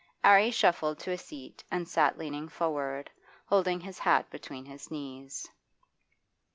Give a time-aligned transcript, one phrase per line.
[0.23, 3.11] 'Arry shuffled to a seat and sat leaning forward,
[3.45, 5.47] holding his hat between his knees.